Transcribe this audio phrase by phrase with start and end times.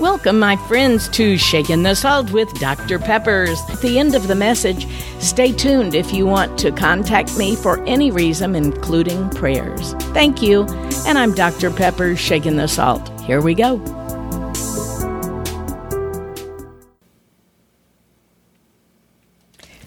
[0.00, 3.00] Welcome, my friends, to Shaking the Salt with Dr.
[3.00, 3.58] Peppers.
[3.68, 4.86] At the end of the message,
[5.18, 9.94] stay tuned if you want to contact me for any reason, including prayers.
[10.14, 10.66] Thank you,
[11.04, 11.72] and I'm Dr.
[11.72, 13.08] Peppers, Shaking the Salt.
[13.22, 13.78] Here we go.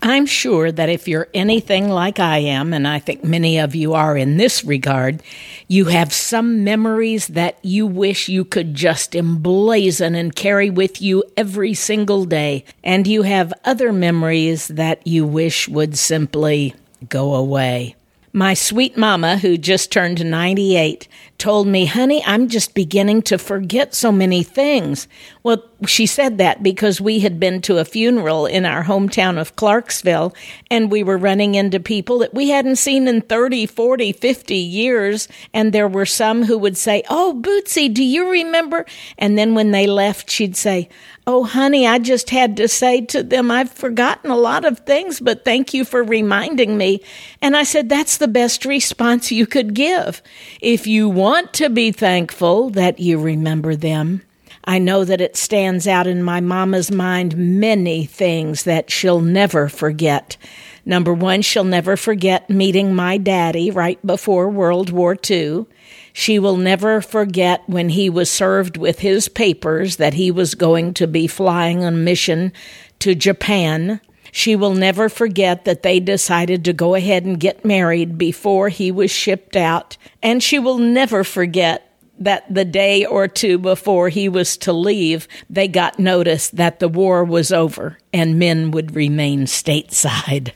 [0.00, 3.94] I'm sure that if you're anything like I am, and I think many of you
[3.94, 5.22] are in this regard,
[5.66, 11.24] you have some memories that you wish you could just emblazon and carry with you
[11.36, 12.64] every single day.
[12.84, 16.74] And you have other memories that you wish would simply
[17.08, 17.96] go away.
[18.32, 23.94] My sweet mama, who just turned 98, told me, honey, I'm just beginning to forget
[23.94, 25.06] so many things.
[25.44, 29.54] Well, she said that because we had been to a funeral in our hometown of
[29.54, 30.34] Clarksville
[30.68, 35.28] and we were running into people that we hadn't seen in 30, 40, 50 years.
[35.54, 38.84] And there were some who would say, Oh, Bootsy, do you remember?
[39.16, 40.88] And then when they left, she'd say,
[41.24, 45.20] Oh, honey, I just had to say to them, I've forgotten a lot of things,
[45.20, 47.02] but thank you for reminding me.
[47.40, 50.22] And I said, That's the best response you could give.
[50.60, 54.22] If you want to be thankful that you remember them,
[54.64, 59.68] I know that it stands out in my mama's mind many things that she'll never
[59.68, 60.38] forget.
[60.86, 65.66] Number one, she'll never forget meeting my daddy right before World War II.
[66.14, 70.94] She will never forget when he was served with his papers that he was going
[70.94, 72.54] to be flying on mission
[73.00, 74.00] to Japan.
[74.32, 78.90] She will never forget that they decided to go ahead and get married before he
[78.90, 79.96] was shipped out.
[80.22, 81.84] And she will never forget
[82.18, 86.88] that the day or two before he was to leave, they got notice that the
[86.88, 90.52] war was over and men would remain stateside.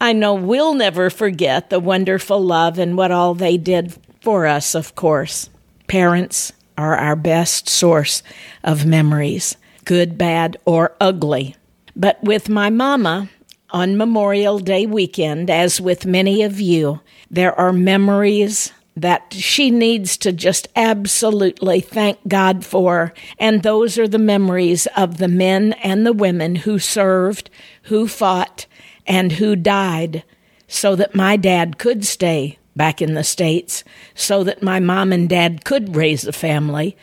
[0.00, 4.74] I know we'll never forget the wonderful love and what all they did for us,
[4.74, 5.48] of course.
[5.86, 8.22] Parents are our best source
[8.62, 11.54] of memories, good, bad, or ugly.
[11.96, 13.28] But with my mama,
[13.70, 17.00] on Memorial Day weekend, as with many of you,
[17.30, 23.12] there are memories that she needs to just absolutely thank God for.
[23.38, 27.50] And those are the memories of the men and the women who served,
[27.84, 28.66] who fought,
[29.06, 30.22] and who died
[30.68, 33.84] so that my dad could stay back in the States
[34.14, 36.96] so that my mom and dad could raise a family.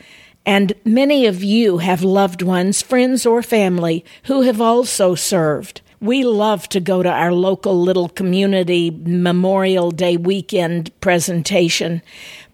[0.45, 5.81] And many of you have loved ones, friends or family, who have also served.
[5.99, 12.01] We love to go to our local little community Memorial Day weekend presentation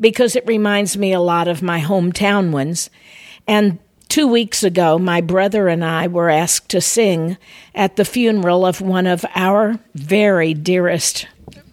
[0.02, 2.90] because it reminds me a lot of my hometown ones.
[3.48, 7.38] And two weeks ago, my brother and I were asked to sing
[7.74, 11.26] at the funeral of one of our very dearest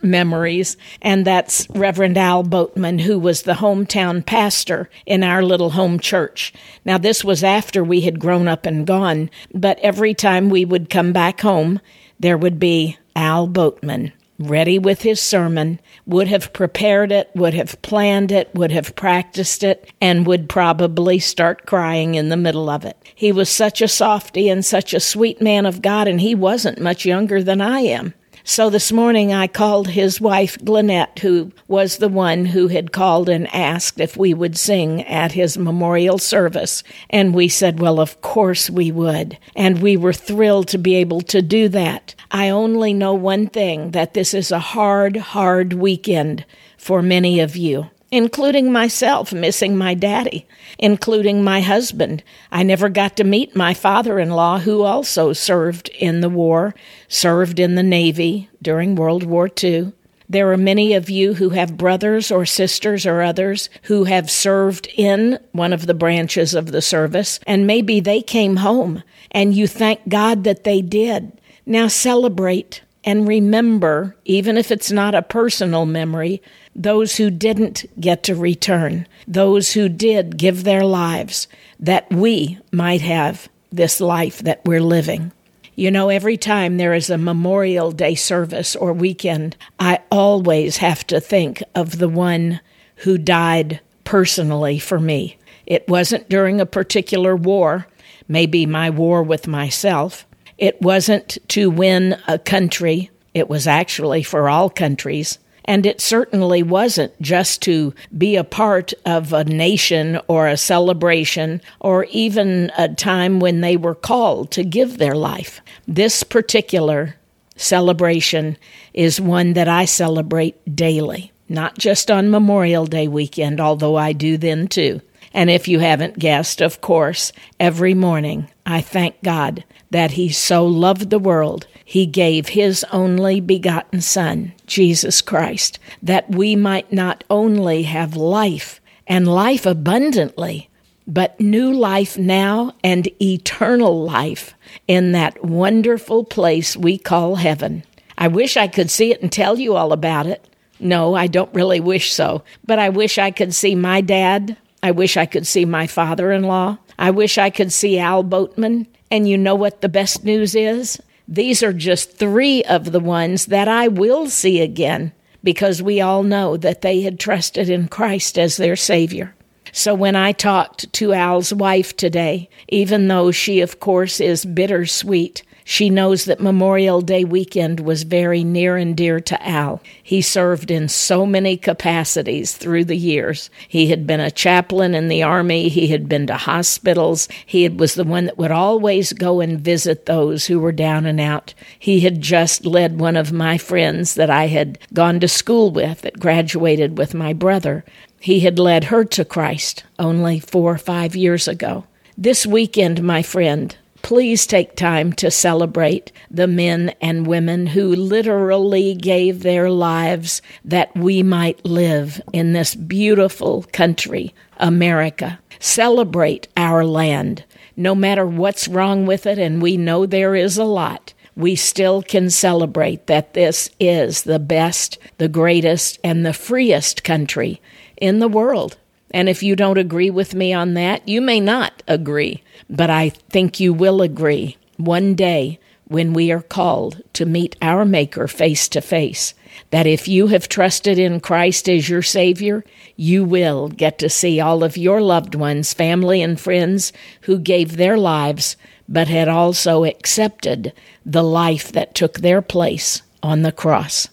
[0.05, 5.99] memories, and that's Reverend Al Boatman, who was the hometown pastor in our little home
[5.99, 6.53] church.
[6.85, 10.91] Now, this was after we had grown up and gone, but every time we would
[10.91, 11.81] come back home,
[12.21, 17.81] there would be Al Boatman ready with his sermon, would have prepared it, would have
[17.83, 22.85] planned it, would have practiced it, and would probably start crying in the middle of
[22.85, 22.97] it.
[23.15, 26.81] He was such a softy and such a sweet man of God, and he wasn't
[26.81, 28.15] much younger than I am.
[28.47, 33.31] So this morning I called his wife, Glenette, who was the one who had called
[33.31, 36.83] and asked if we would sing at his memorial service.
[37.09, 39.39] And we said, well, of course we would.
[39.57, 42.15] And we were thrilled to be able to do that.
[42.31, 46.45] I only know one thing that this is a hard, hard weekend
[46.77, 50.47] for many of you including myself missing my daddy,
[50.79, 52.23] including my husband.
[52.53, 56.75] I never got to meet my father in law, who also served in the war,
[57.09, 59.93] served in the Navy during World War II.
[60.29, 64.87] There are many of you who have brothers or sisters or others who have served
[64.97, 69.67] in one of the branches of the service, and maybe they came home, and you
[69.67, 71.41] thank God that they did.
[71.67, 76.43] Now celebrate and remember, even if it's not a personal memory,
[76.75, 81.47] those who didn't get to return, those who did give their lives,
[81.79, 85.33] that we might have this life that we're living.
[85.77, 91.07] You know, every time there is a Memorial Day service or weekend, I always have
[91.09, 92.61] to think of the one
[92.97, 95.37] who died personally for me.
[95.67, 97.87] It wasn't during a particular war,
[98.29, 100.27] maybe my war with myself.
[100.59, 105.39] It wasn't to win a country, it was actually for all countries.
[105.67, 111.63] And it certainly wasn't just to be a part of a nation or a celebration
[111.81, 115.63] or even a time when they were called to give their life.
[115.89, 117.17] This particular
[117.57, 118.59] celebration
[118.93, 124.37] is one that I celebrate daily, not just on Memorial Day weekend, although I do
[124.37, 125.01] then too.
[125.33, 130.67] And if you haven't guessed, of course, every morning I thank God that He so
[130.67, 137.23] loved the world, He gave His only begotten Son, Jesus Christ, that we might not
[137.31, 140.69] only have life, and life abundantly,
[141.07, 144.55] but new life now and eternal life
[144.89, 147.85] in that wonderful place we call heaven.
[148.19, 150.45] I wish I could see it and tell you all about it.
[150.81, 154.57] No, I don't really wish so, but I wish I could see my dad.
[154.83, 156.79] I wish I could see my father in law.
[156.99, 158.89] I wish I could see Al Boatman.
[159.15, 161.01] And you know what the best news is?
[161.29, 165.13] These are just three of the ones that I will see again
[165.45, 169.37] because we all know that they had trusted in Christ as their Savior.
[169.71, 175.45] So when I talked to Al's wife today, even though she, of course, is bittersweet,
[175.65, 179.81] she knows that Memorial Day weekend was very near and dear to Al.
[180.03, 183.49] He served in so many capacities through the years.
[183.67, 187.95] He had been a chaplain in the Army, he had been to hospitals, he was
[187.95, 191.55] the one that would always go and visit those who were down and out.
[191.79, 196.03] He had just led one of my friends that I had gone to school with
[196.03, 197.85] that graduated with my brother.
[198.21, 201.85] He had led her to Christ only four or five years ago.
[202.17, 208.95] This weekend, my friend, please take time to celebrate the men and women who literally
[208.95, 215.41] gave their lives that we might live in this beautiful country, America.
[215.59, 217.45] Celebrate our land.
[217.79, 222.03] No matter what's wrong with it, and we know there is a lot, we still
[222.03, 227.59] can celebrate that this is the best, the greatest, and the freest country
[227.97, 228.77] in the world.
[229.15, 233.11] And if you don't agree with me on that, you may not agree, but I
[233.11, 238.67] think you will agree one day when we are called to meet our Maker face
[238.71, 239.33] to face.
[239.71, 242.65] That if you have trusted in Christ as your Savior,
[242.97, 247.77] you will get to see all of your loved ones, family, and friends who gave
[247.77, 248.57] their lives
[248.89, 250.73] but had also accepted
[251.07, 254.09] the life that took their place on the cross.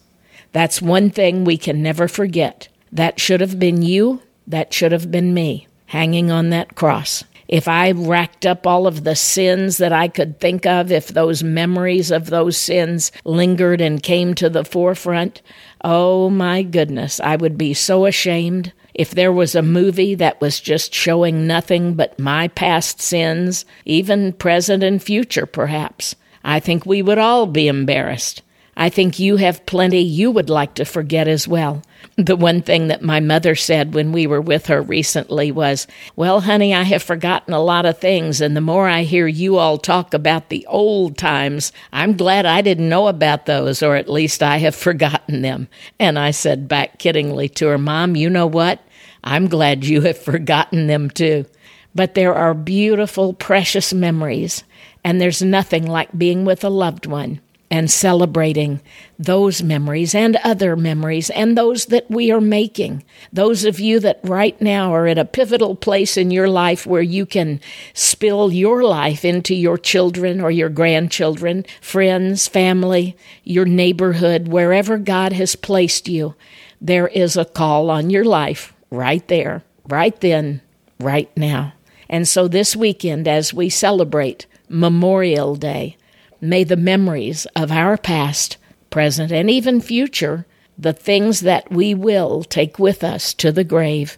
[0.52, 2.68] That's one thing we can never forget.
[2.92, 4.22] That should have been you
[4.52, 7.24] that should have been me hanging on that cross.
[7.52, 11.44] If I racked up all of the sins that I could think of, if those
[11.44, 15.42] memories of those sins lingered and came to the forefront,
[15.84, 18.72] oh my goodness, I would be so ashamed.
[18.94, 24.32] If there was a movie that was just showing nothing but my past sins, even
[24.32, 26.16] present and future perhaps,
[26.46, 28.44] I think we would all be embarrassed.
[28.78, 31.82] I think you have plenty you would like to forget as well.
[32.16, 36.42] The one thing that my mother said when we were with her recently was, Well,
[36.42, 39.78] honey, I have forgotten a lot of things, and the more I hear you all
[39.78, 44.42] talk about the old times, I'm glad I didn't know about those, or at least
[44.42, 45.68] I have forgotten them.
[46.00, 48.82] And I said back kiddingly to her, Mom, you know what?
[49.24, 51.46] I'm glad you have forgotten them too.
[51.94, 54.64] But there are beautiful, precious memories,
[55.04, 57.42] and there's nothing like being with a loved one
[57.72, 58.82] and celebrating
[59.18, 63.02] those memories and other memories and those that we are making.
[63.32, 67.02] Those of you that right now are at a pivotal place in your life where
[67.02, 67.62] you can
[67.94, 73.16] spill your life into your children or your grandchildren, friends, family,
[73.46, 76.36] your neighborhood, wherever God has placed you,
[76.82, 80.60] there is a call on your life right there, right then,
[81.00, 81.72] right now.
[82.10, 85.96] And so this weekend, as we celebrate Memorial Day,
[86.42, 88.58] May the memories of our past,
[88.90, 94.18] present, and even future, the things that we will take with us to the grave,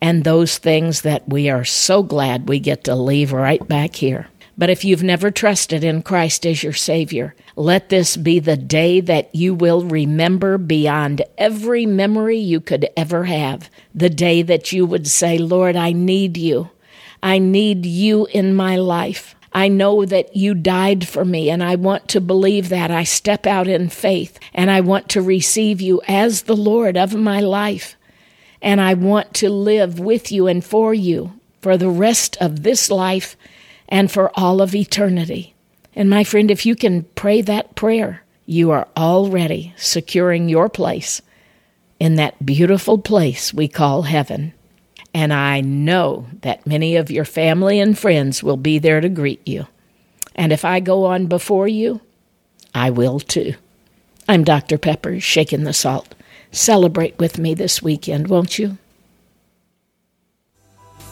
[0.00, 4.28] and those things that we are so glad we get to leave right back here.
[4.56, 9.00] But if you've never trusted in Christ as your Savior, let this be the day
[9.00, 13.68] that you will remember beyond every memory you could ever have.
[13.92, 16.70] The day that you would say, Lord, I need you.
[17.20, 19.33] I need you in my life.
[19.54, 22.90] I know that you died for me, and I want to believe that.
[22.90, 27.14] I step out in faith, and I want to receive you as the Lord of
[27.14, 27.96] my life.
[28.60, 32.90] And I want to live with you and for you for the rest of this
[32.90, 33.36] life
[33.88, 35.54] and for all of eternity.
[35.94, 41.22] And my friend, if you can pray that prayer, you are already securing your place
[42.00, 44.52] in that beautiful place we call heaven
[45.14, 49.46] and I know that many of your family and friends will be there to greet
[49.46, 49.68] you.
[50.34, 52.00] And if I go on before you,
[52.74, 53.54] I will too.
[54.28, 54.76] I'm Dr.
[54.76, 56.14] Pepper, shaking the salt.
[56.50, 58.76] Celebrate with me this weekend, won't you?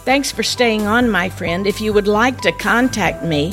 [0.05, 1.65] Thanks for staying on, my friend.
[1.65, 3.53] If you would like to contact me,